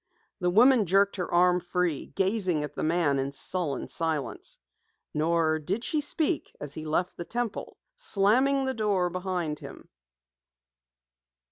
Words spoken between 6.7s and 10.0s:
he left the Temple, slamming the door behind him.